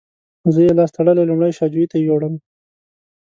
[0.53, 2.33] زه یې لاس تړلی لومړی شا جوی ته یووړم.